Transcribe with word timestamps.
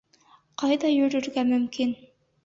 Ҡайҙа 0.61 0.89
йөрөргә 0.93 1.43
мөмкин?.. 1.51 1.93